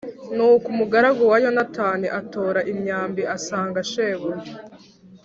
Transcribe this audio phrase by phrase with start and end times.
[0.35, 4.53] Nuko umugaragu wa Yonatani atora imyambi asanga shebuja.